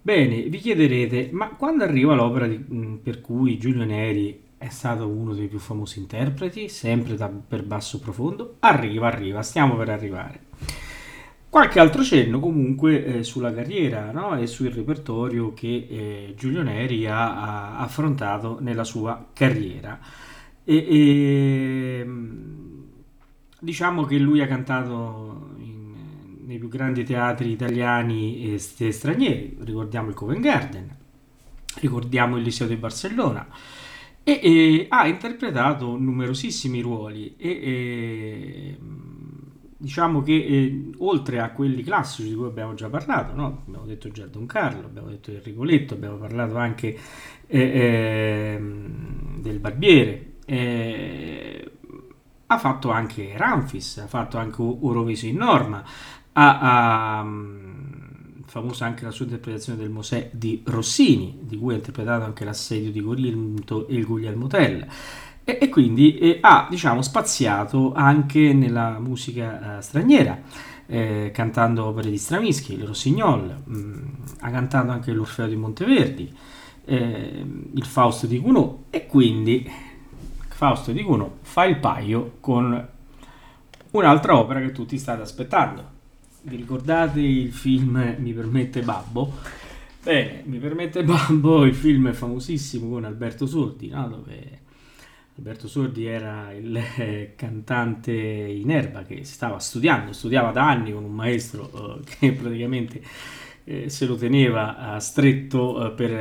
Bene, 0.02 0.44
vi 0.44 0.58
chiederete, 0.58 1.32
ma 1.34 1.50
quando 1.50 1.84
arriva 1.84 2.14
l'opera 2.14 2.48
di, 2.48 2.60
per 3.04 3.20
cui 3.20 3.58
Giulio 3.58 3.84
Neri 3.84 4.42
è 4.58 4.70
stato 4.70 5.06
uno 5.06 5.34
dei 5.34 5.48
più 5.48 5.60
famosi 5.60 6.00
interpreti, 6.00 6.70
sempre 6.70 7.16
da, 7.16 7.28
per 7.28 7.66
basso 7.66 8.00
profondo? 8.00 8.56
Arriva, 8.60 9.08
arriva, 9.08 9.42
stiamo 9.42 9.76
per 9.76 9.90
arrivare. 9.90 10.43
Qualche 11.54 11.80
altro 11.80 12.02
cenno 12.02 12.40
comunque 12.40 13.06
eh, 13.06 13.24
sulla 13.24 13.54
carriera 13.54 14.12
no? 14.12 14.36
e 14.36 14.48
sul 14.48 14.72
repertorio 14.72 15.54
che 15.54 15.88
eh, 15.88 16.34
Giulio 16.36 16.64
Neri 16.64 17.06
ha, 17.06 17.76
ha, 17.76 17.78
affrontato 17.78 18.58
nella 18.60 18.84
sua 18.84 19.28
carriera. 19.34 20.00
E, 20.64 20.76
e, 20.76 22.00
ehm, 22.00 22.86
diciamo 23.60 24.04
che 24.06 24.18
lui 24.18 24.42
ha 24.42 24.48
cantato 24.48 25.54
in, 25.60 25.94
nei 26.48 26.58
più 26.58 26.70
grandi 26.70 27.04
teatri 27.04 27.52
italiani 27.52 28.52
e 28.52 28.58
stranieri, 28.58 29.58
ricordiamo 29.60 30.10
il 30.10 30.16
Covent 30.16 30.42
Garden, 30.42 30.98
ricordiamo 31.82 32.38
il 32.38 32.42
Liceo 32.42 32.66
di 32.66 32.78
Barcellona. 32.78 33.48
E, 34.24 34.40
e, 34.42 34.86
ha 34.90 35.06
interpretato 35.06 35.98
numerosissimi 35.98 36.82
ruoli 36.82 37.36
e, 37.38 37.50
e 37.50 38.78
diciamo 39.84 40.22
che 40.22 40.32
eh, 40.32 40.92
oltre 41.00 41.42
a 41.42 41.52
quelli 41.52 41.84
classici 41.84 42.30
di 42.30 42.36
cui 42.36 42.46
abbiamo 42.46 42.74
già 42.74 42.88
parlato, 42.88 43.36
no? 43.36 43.64
abbiamo 43.68 43.86
detto 43.86 44.10
già 44.12 44.26
Don 44.28 44.46
Carlo, 44.46 44.86
abbiamo 44.86 45.10
detto 45.10 45.30
del 45.30 45.42
Rigoletto, 45.42 45.94
abbiamo 45.94 46.16
parlato 46.16 46.56
anche 46.56 46.98
eh, 47.48 47.60
eh, 47.60 48.62
del 49.40 49.60
Barbiere, 49.60 50.36
eh, 50.46 51.72
ha 52.48 52.58
fatto 52.58 52.92
anche 52.92 53.34
Ramfis, 53.36 53.98
ha 53.98 54.08
fatto 54.08 54.38
anche 54.38 54.62
Oroveso 54.62 55.26
in 55.26 55.36
Norma, 55.36 55.84
ha, 56.32 57.20
ha 57.20 57.28
famosa 58.46 58.86
anche 58.86 59.04
la 59.04 59.12
sua 59.12 59.26
interpretazione 59.26 59.80
del 59.80 59.90
Mosè 59.90 60.30
di 60.32 60.62
Rossini, 60.66 61.40
di 61.42 61.58
cui 61.58 61.74
ha 61.74 61.78
interpretato 61.78 62.24
anche 62.24 62.46
l'assedio 62.46 62.90
di 62.90 63.02
Corinto 63.02 63.86
e 63.90 63.96
il 63.96 64.06
Guglielmo 64.06 64.48
Tell 64.48 64.88
e, 65.44 65.58
e 65.62 65.70
quindi 65.70 66.18
eh, 66.18 66.38
ha 66.42 66.68
diciamo, 66.70 67.02
spaziato 67.02 67.94
anche 67.94 68.54
nella 68.54 68.98
musica 69.00 69.78
eh, 69.78 69.82
straniera, 69.82 70.40
eh, 70.86 71.32
cantando 71.34 71.86
opere 71.86 72.10
di 72.10 72.18
Stravinsky, 72.18 72.76
il 72.76 72.86
Rossignol, 72.86 73.62
mh, 73.64 73.78
mm, 73.78 74.04
ha 74.42 74.50
cantato 74.52 74.92
anche 74.92 75.12
l'Orfeo 75.12 75.48
di 75.48 75.56
Monteverdi, 75.56 76.34
eh, 76.86 77.46
il 77.74 77.86
Fausto 77.86 78.26
di 78.26 78.40
Gounod 78.40 78.76
e 78.90 79.08
quindi 79.08 79.70
Fausto 80.50 80.92
di 80.92 81.04
Gounod 81.04 81.32
fa 81.42 81.66
il 81.66 81.78
paio 81.78 82.38
con 82.40 82.90
un'altra 83.92 84.38
opera 84.38 84.60
che 84.62 84.72
tutti 84.72 84.98
state 84.98 85.22
aspettando. 85.22 85.92
Vi 86.44 86.56
ricordate 86.58 87.22
il 87.22 87.54
film 87.54 88.16
Mi 88.20 88.34
permette 88.34 88.82
Babbo? 88.82 89.32
Bene, 90.04 90.42
Mi 90.46 90.58
permette 90.58 91.04
Babbo, 91.04 91.64
il 91.64 91.76
film 91.76 92.14
famosissimo 92.14 92.90
con 92.90 93.06
Alberto 93.06 93.46
Sordi, 93.46 93.90
no? 93.90 94.08
dove 94.08 94.63
Alberto 95.36 95.68
Sordi 95.68 96.06
era 96.06 96.52
il 96.52 96.76
eh, 96.98 97.34
cantante 97.38 98.12
in 98.12 98.70
erba 98.70 99.04
che 99.04 99.24
stava 99.24 99.60
studiando, 99.60 100.14
studiava 100.14 100.52
da 100.52 100.70
anni 100.70 100.92
con 100.92 101.04
un 101.04 101.14
maestro 101.14 102.00
eh, 102.00 102.04
che 102.20 102.32
praticamente 102.34 103.02
eh, 103.64 103.90
se 103.90 104.06
lo 104.06 104.16
teneva 104.16 104.98
stretto 105.00 105.94
per 105.96 106.12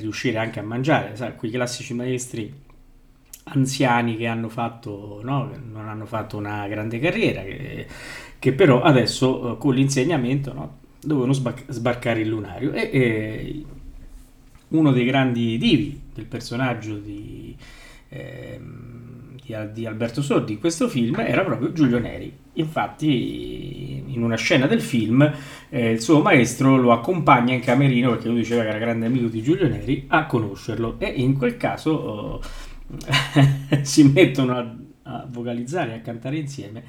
riuscire 0.00 0.38
anche 0.38 0.58
a 0.58 0.62
mangiare, 0.62 1.14
sai, 1.16 1.36
quei 1.36 1.50
classici 1.50 1.94
maestri 1.94 2.52
anziani 3.44 4.16
che 4.16 4.26
hanno 4.26 4.48
fatto, 4.48 5.20
no, 5.22 5.50
non 5.70 5.88
hanno 5.88 6.06
fatto 6.06 6.36
una 6.36 6.66
grande 6.66 6.98
carriera, 6.98 7.42
che, 7.42 7.86
che 8.38 8.52
però 8.52 8.82
adesso 8.82 9.56
con 9.58 9.74
l'insegnamento 9.74 10.52
no, 10.52 10.78
dovevano 11.00 11.32
sbarcare 11.32 12.20
il 12.20 12.28
lunario. 12.28 12.72
E, 12.72 12.90
e 12.92 13.64
uno 14.68 14.92
dei 14.92 15.04
grandi 15.04 15.56
divi 15.56 15.98
del 16.12 16.26
personaggio 16.26 16.96
di 16.96 17.56
Ehm, 18.08 19.36
di, 19.42 19.54
di, 19.72 19.86
Alberto 19.86 20.20
Sordi 20.20 20.52
in 20.52 20.58
questo 20.58 20.88
film 20.88 21.18
era 21.20 21.42
proprio 21.42 21.72
Giulio 21.72 21.98
Neri. 21.98 22.36
Infatti, 22.54 24.02
in 24.06 24.22
una 24.22 24.36
scena 24.36 24.66
del 24.66 24.80
film, 24.80 25.30
eh, 25.68 25.90
il 25.90 26.00
suo 26.00 26.20
maestro 26.20 26.76
lo 26.76 26.92
accompagna 26.92 27.54
in 27.54 27.60
camerino 27.60 28.10
perché 28.10 28.28
lui 28.28 28.38
diceva 28.38 28.62
che 28.62 28.68
era 28.68 28.78
grande 28.78 29.06
amico 29.06 29.28
di 29.28 29.42
Giulio 29.42 29.68
Neri 29.68 30.04
a 30.08 30.26
conoscerlo 30.26 30.96
e 30.98 31.06
in 31.06 31.36
quel 31.36 31.56
caso 31.56 31.90
oh, 31.90 32.40
si 33.82 34.02
mettono 34.04 34.56
a, 34.56 34.76
a 35.02 35.26
vocalizzare, 35.28 35.94
a 35.94 36.00
cantare 36.00 36.36
insieme 36.36 36.84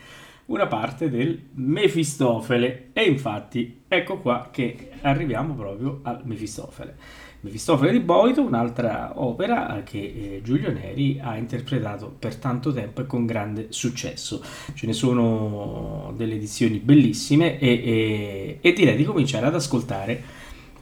una 0.49 0.67
parte 0.67 1.09
del 1.09 1.49
Mefistofele 1.53 2.89
e 2.93 3.03
infatti 3.03 3.83
ecco 3.87 4.19
qua 4.19 4.49
che 4.51 4.91
arriviamo 5.01 5.53
proprio 5.53 5.99
al 6.03 6.21
Mefistofele. 6.23 6.97
Mefistofele 7.41 7.93
di 7.93 7.99
Boito, 7.99 8.41
un'altra 8.41 9.13
opera 9.15 9.81
che 9.85 9.99
eh, 9.99 10.41
Giulio 10.43 10.71
Neri 10.71 11.19
ha 11.21 11.37
interpretato 11.37 12.13
per 12.19 12.35
tanto 12.35 12.73
tempo 12.73 13.01
e 13.01 13.05
con 13.05 13.25
grande 13.25 13.67
successo. 13.69 14.43
Ce 14.73 14.85
ne 14.85 14.93
sono 14.93 16.13
delle 16.17 16.35
edizioni 16.35 16.79
bellissime 16.79 17.57
e, 17.57 17.69
e, 17.69 18.57
e 18.59 18.73
direi 18.73 18.97
di 18.97 19.05
cominciare 19.05 19.45
ad 19.45 19.55
ascoltare 19.55 20.21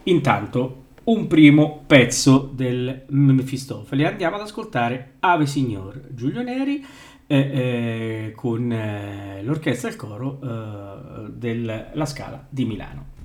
intanto 0.04 0.86
un 1.04 1.28
primo 1.28 1.84
pezzo 1.86 2.50
del 2.52 3.04
Mefistofele. 3.10 4.08
Andiamo 4.08 4.38
ad 4.38 4.42
ascoltare 4.42 5.14
Ave 5.20 5.46
Signor 5.46 6.08
Giulio 6.10 6.42
Neri 6.42 6.84
eh, 7.28 7.38
eh, 7.38 8.34
con 8.36 8.72
eh, 8.72 9.44
l'orchestra 9.44 9.90
e 9.90 9.92
il 9.92 9.98
coro 9.98 10.40
eh, 10.42 11.30
della 11.30 12.06
Scala 12.06 12.46
di 12.50 12.66
Milano. 12.66 13.17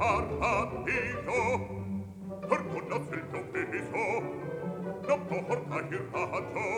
par 0.00 0.24
io 0.88 1.40
per 2.48 2.60
conosce 2.72 3.14
il 3.16 3.24
tuo 3.30 3.42
viso 3.52 4.04
non 5.06 5.20
porta 5.26 5.78
il 5.90 6.02
raggio 6.10 6.68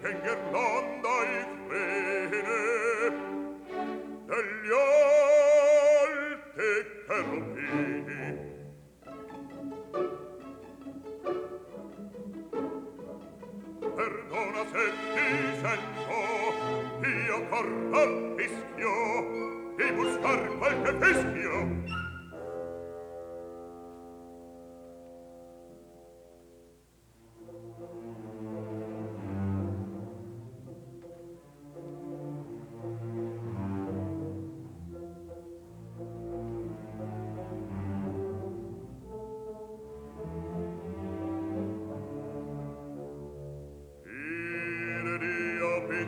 che 0.00 0.08
in 0.10 0.20
Irlanda 0.32 1.14
il 1.32 1.52
bene. 1.68 2.56
Degli 4.26 4.70
alti 4.82 6.70
cherubini 7.06 8.30
perdona 13.96 14.62
se 14.72 14.84
ti 15.14 15.28
sento 15.62 16.18
io 17.00 17.38
corro 17.48 18.11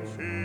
Feel. 0.04 0.43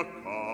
a 0.00 0.49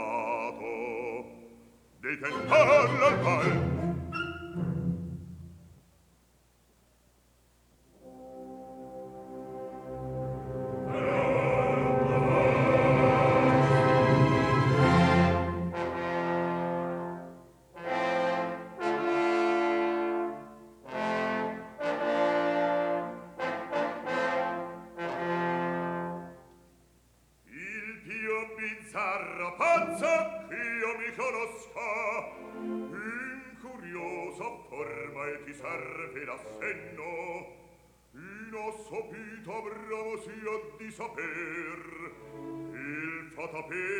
porta 43.46 43.62
pe 43.68 43.95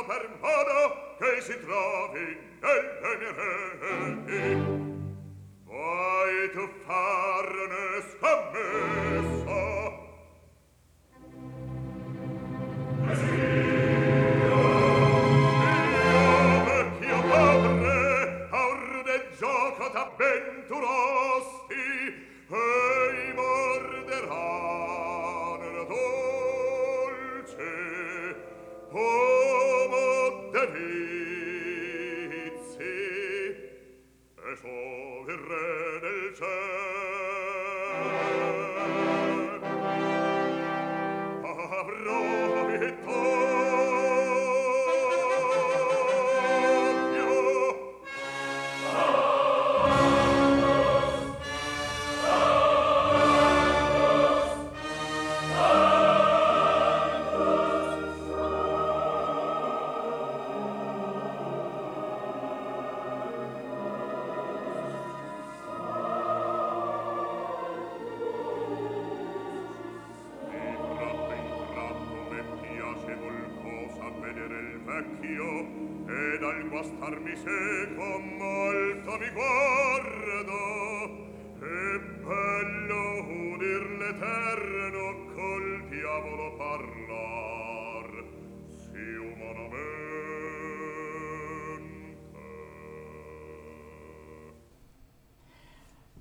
modo 0.00 0.04
per 0.04 0.28
modo 0.40 1.16
che 1.18 1.40
si 1.40 1.60
trovi 1.60 2.38
nelle 2.60 3.16
mie 3.18 3.32
reti. 3.80 4.44
Vuoi 5.64 6.50
tu 6.52 6.68
farne 6.86 8.02
scommessa? 8.10 9.60
Eh 13.08 13.14
sì! 13.14 13.34
Io, 16.06 16.64
vecchio 16.64 17.18
pobre, 17.22 18.48
aur 18.50 19.02
de 19.04 19.16
gioco 19.38 19.84
t'avventurò 19.90 20.99
dice 77.40 77.94
con 77.96 78.22
molto 78.36 79.16
mi 79.18 79.30
guardo 79.30 80.58
e 81.56 82.00
bello 82.20 83.02
udir 83.52 83.82
l'Eterno 83.98 85.04
col 85.34 85.88
diavolo 85.88 86.54
parlar. 86.56 88.24
Si 88.76 89.16
umanamente. 89.16 89.88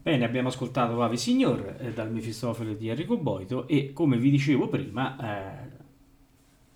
Bene, 0.01 0.25
abbiamo 0.25 0.47
ascoltato 0.47 1.03
Ave 1.03 1.17
Signor 1.17 1.75
eh, 1.79 1.91
dal 1.91 2.11
Mefistofele 2.11 2.77
di 2.77 2.87
Enrico 2.87 3.17
Boito 3.17 3.67
e 3.67 3.91
come 3.93 4.17
vi 4.17 4.31
dicevo 4.31 4.69
prima 4.69 5.17
eh, 5.17 5.79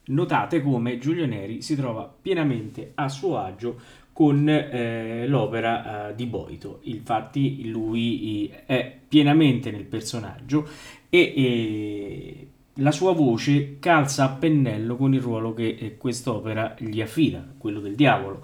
Notate 0.05 0.61
come 0.61 0.97
Giulio 0.97 1.25
Neri 1.25 1.61
si 1.61 1.77
trova 1.77 2.13
pienamente 2.21 2.91
a 2.95 3.07
suo 3.07 3.37
agio 3.37 3.79
con 4.13 4.47
eh, 4.47 5.25
l'opera 5.27 6.09
eh, 6.09 6.15
di 6.15 6.25
Boito. 6.27 6.79
Infatti 6.83 7.67
lui 7.67 8.49
eh, 8.49 8.65
è 8.65 8.97
pienamente 9.07 9.71
nel 9.71 9.85
personaggio 9.85 10.67
e, 11.09 11.33
e, 11.35 12.47
la 12.75 12.91
sua 12.91 13.13
voce 13.13 13.77
calza 13.79 14.23
a 14.23 14.29
pennello 14.29 14.95
con 14.95 15.13
il 15.13 15.21
ruolo 15.21 15.53
che 15.53 15.75
eh, 15.79 15.97
quest'opera 15.97 16.75
gli 16.79 17.01
affida, 17.01 17.45
quello 17.57 17.79
del 17.79 17.95
diavolo 17.95 18.41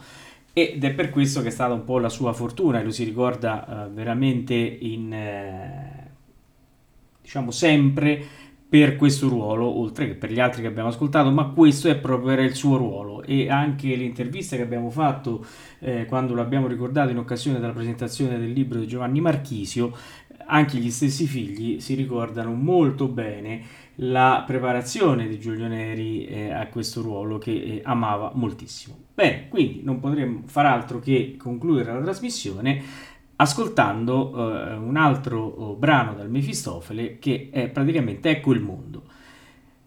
ed 0.51 0.83
è 0.83 0.91
per 0.91 1.09
questo 1.09 1.41
che 1.41 1.47
è 1.47 1.51
stata 1.51 1.73
un 1.73 1.83
po' 1.83 1.99
la 1.99 2.09
sua 2.09 2.33
fortuna, 2.33 2.81
lui 2.81 2.91
si 2.91 3.03
ricorda 3.03 3.87
uh, 3.87 3.93
veramente 3.93 4.55
in, 4.55 5.13
eh, 5.13 6.11
diciamo 7.21 7.51
sempre 7.51 8.47
per 8.69 8.95
questo 8.97 9.27
ruolo, 9.27 9.65
oltre 9.65 10.05
che 10.05 10.13
per 10.13 10.31
gli 10.31 10.39
altri 10.39 10.61
che 10.61 10.67
abbiamo 10.67 10.89
ascoltato, 10.89 11.31
ma 11.31 11.45
questo 11.49 11.89
è 11.89 11.97
proprio 11.97 12.29
era 12.29 12.43
il 12.43 12.53
suo 12.53 12.77
ruolo 12.77 13.23
e 13.23 13.49
anche 13.49 13.95
l'intervista 13.95 14.55
che 14.55 14.61
abbiamo 14.61 14.91
fatto 14.91 15.43
eh, 15.79 16.05
quando 16.05 16.35
l'abbiamo 16.35 16.67
ricordato 16.67 17.09
in 17.09 17.17
occasione 17.17 17.59
della 17.59 17.73
presentazione 17.73 18.37
del 18.37 18.51
libro 18.51 18.79
di 18.79 18.85
Giovanni 18.85 19.21
Marchisio, 19.21 19.91
anche 20.45 20.77
gli 20.77 20.91
stessi 20.91 21.25
figli 21.25 21.79
si 21.79 21.95
ricordano 21.95 22.53
molto 22.53 23.07
bene 23.07 23.87
la 24.01 24.43
preparazione 24.45 25.27
di 25.27 25.39
Giulio 25.39 25.67
Neri 25.67 26.25
eh, 26.25 26.51
a 26.51 26.67
questo 26.67 27.01
ruolo 27.01 27.37
che 27.37 27.51
eh, 27.51 27.81
amava 27.83 28.31
moltissimo. 28.35 28.97
Bene, 29.13 29.49
quindi 29.49 29.81
non 29.83 29.99
potremmo 29.99 30.43
far 30.45 30.65
altro 30.65 30.99
che 30.99 31.35
concludere 31.37 31.91
la 31.91 32.01
trasmissione 32.01 32.81
ascoltando 33.41 34.31
eh, 34.31 34.73
un 34.75 34.97
altro 34.97 35.41
oh, 35.41 35.75
brano 35.75 36.13
dal 36.13 36.29
Mefistofele 36.29 37.19
che 37.19 37.49
è 37.51 37.69
praticamente 37.69 38.29
Ecco 38.29 38.51
il 38.51 38.61
mondo. 38.61 39.03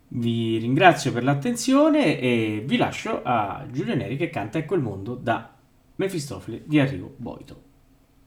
Vi 0.09 0.59
ringrazio 0.59 1.13
per 1.13 1.23
l'attenzione 1.25 2.19
e 2.19 2.63
vi 2.67 2.77
lascio 2.77 3.23
a 3.23 3.65
Giulio 3.71 3.95
Neri 3.95 4.17
che 4.17 4.31
canta 4.31 4.59
Ecco 4.59 4.75
il 4.75 4.83
mondo 4.83 5.15
da 5.15 5.55
Mefistofele 5.97 6.63
di 6.65 6.81
Arrivo 6.81 7.15
Boito. 7.17 7.63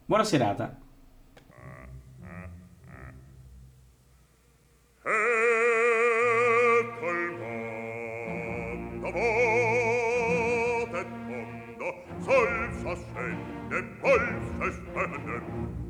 Buona 0.04 0.24
serata. 0.24 0.78
Ecco 5.02 5.12
il 7.10 7.30
mondo, 7.38 9.10
votet 10.86 11.06
mondo, 11.26 11.94
sol 12.20 12.70
s'accende, 12.72 13.55
dem 13.70 14.02
Wolfe 14.02 14.72
schwören. 14.72 15.86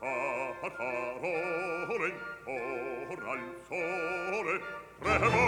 Har 0.00 0.72
harolen, 0.78 2.12
oral 2.46 3.42
sole, 3.68 4.56
tremo, 5.00 5.44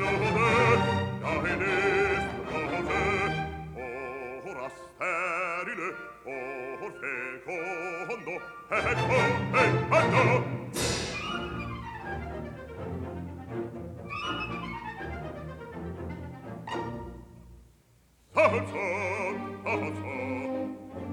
rode, 0.00 0.48
daedes, 1.22 2.24
rode, 2.50 3.00
ora 4.46 4.68
sterile, 4.78 5.88
or 6.26 6.90
fecondo, 7.00 8.34
ecco, 8.70 9.16
ecco, 9.54 9.96
ecco, 9.96 11.03
Ozo, 18.36 18.50
ozo, 19.64 20.14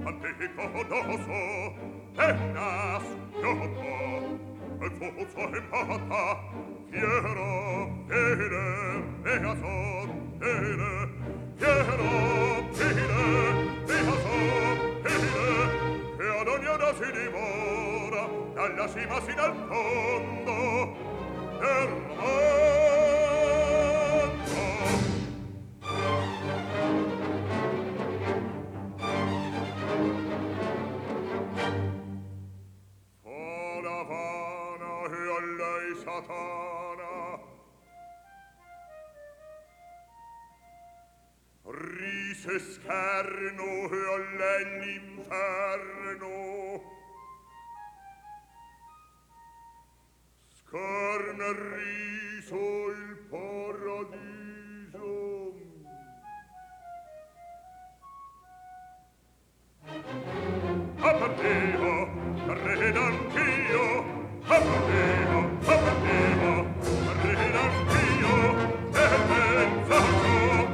anteco 0.07 0.65
doso, 0.89 1.41
tenas 2.15 3.05
yoto, 3.39 3.93
ezozo 4.81 5.41
hemata, 5.53 6.23
fiero, 6.89 7.51
pere, 8.07 8.65
pegason, 9.21 10.09
pere, 10.39 10.93
fiero, 11.57 12.11
pere, 12.73 13.21
pegason, 13.85 14.77
pere, 15.03 15.45
che 16.17 16.25
ad 16.39 16.47
ogni 16.47 16.73
si 16.97 17.09
dimora, 17.11 18.23
dalla 18.55 18.87
cima 18.89 19.21
sin 19.21 19.39
al 19.39 19.53
fondo, 19.69 20.57
ermano, 21.61 22.70
dice 42.41 42.57
scherno 42.59 43.89
e 43.91 44.01
all'inferno 44.55 45.61
scorna 50.49 51.45
il 51.45 51.55
riso 51.55 52.89
il 52.89 53.27
paradiso. 53.29 54.39
Appartevo, 60.97 61.93
red 62.47 62.97
anch'io, 62.97 63.85
appartevo, 64.41 65.39
appartevo, 65.61 66.53
red 67.21 67.55
anch'io, 67.55 68.35
e 68.89 69.05
pensato 69.27 70.70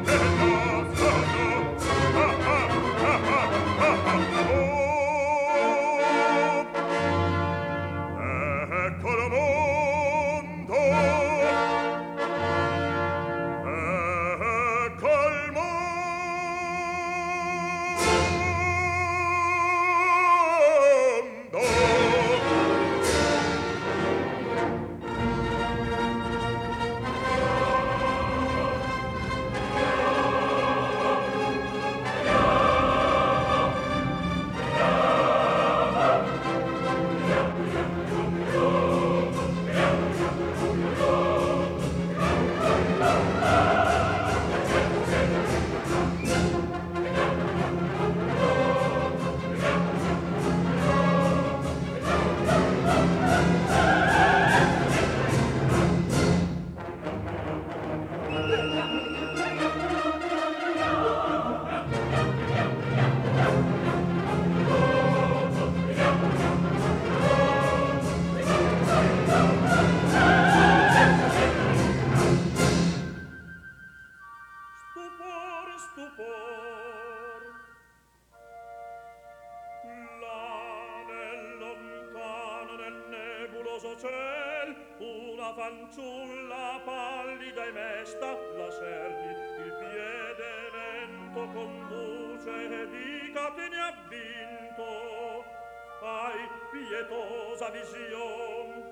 pietosa 97.07 97.69
vision 97.71 98.83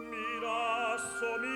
mi 0.00 0.26
rassomiglia 0.40 1.50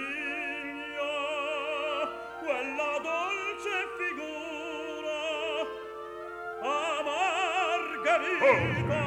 quella 2.41 2.93
dolce 3.03 3.77
figura 3.99 5.21
a 6.61 7.03
Margherita 7.03 8.47
oh. 8.99 9.02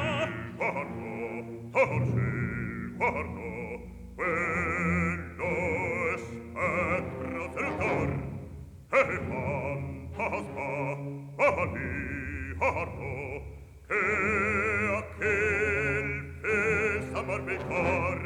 orbe 17.36 17.56
cor 17.68 18.24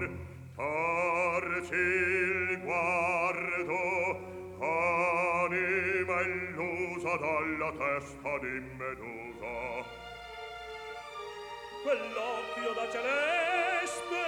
il 1.73 2.61
guardo 2.63 3.79
anima 4.61 6.21
illusa 6.21 7.17
dalla 7.17 7.73
testa 7.73 8.39
di 8.39 8.61
medusa. 8.79 9.55
Quell'occhio 11.83 12.73
da 12.75 12.87
celeste 12.95 14.25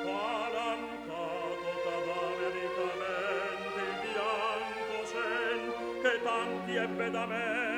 spalancato 0.00 1.70
cadaverica 1.84 2.86
il 3.80 3.94
bianco 4.02 4.98
sen 5.12 5.62
che 6.02 6.14
tanti 6.22 6.72
ebbe 6.76 7.10
da 7.10 7.26
me. 7.26 7.73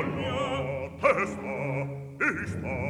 Italia, 0.00 0.90
testa, 1.00 1.56
ista, 2.20 2.89